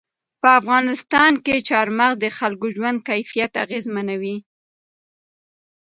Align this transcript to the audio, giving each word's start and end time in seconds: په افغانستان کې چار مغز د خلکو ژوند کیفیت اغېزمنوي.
په 0.41 0.49
افغانستان 0.59 1.33
کې 1.45 1.55
چار 1.69 1.87
مغز 1.99 2.17
د 2.21 2.25
خلکو 2.37 2.65
ژوند 2.75 2.99
کیفیت 3.09 3.51
اغېزمنوي. 3.65 4.37